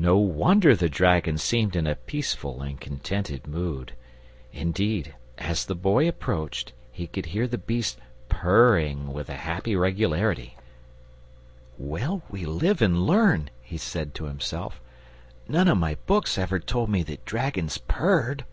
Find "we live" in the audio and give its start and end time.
12.30-12.80